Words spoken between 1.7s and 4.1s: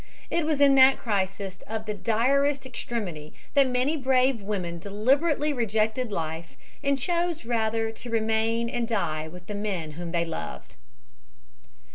the direst extremity that many